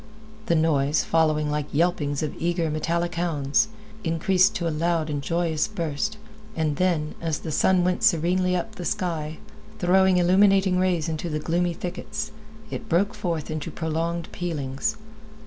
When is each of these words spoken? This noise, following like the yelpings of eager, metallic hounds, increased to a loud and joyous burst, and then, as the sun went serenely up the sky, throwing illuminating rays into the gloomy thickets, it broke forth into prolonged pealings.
This 0.47 0.57
noise, 0.57 1.03
following 1.03 1.51
like 1.51 1.69
the 1.71 1.77
yelpings 1.77 2.23
of 2.23 2.33
eager, 2.39 2.71
metallic 2.71 3.13
hounds, 3.13 3.67
increased 4.03 4.55
to 4.55 4.67
a 4.67 4.71
loud 4.73 5.11
and 5.11 5.21
joyous 5.21 5.67
burst, 5.67 6.17
and 6.55 6.77
then, 6.77 7.13
as 7.21 7.41
the 7.41 7.51
sun 7.51 7.83
went 7.83 8.01
serenely 8.01 8.55
up 8.55 8.73
the 8.73 8.83
sky, 8.83 9.37
throwing 9.77 10.17
illuminating 10.17 10.79
rays 10.79 11.07
into 11.07 11.29
the 11.29 11.37
gloomy 11.37 11.75
thickets, 11.75 12.31
it 12.71 12.89
broke 12.89 13.13
forth 13.13 13.51
into 13.51 13.69
prolonged 13.69 14.31
pealings. 14.31 14.97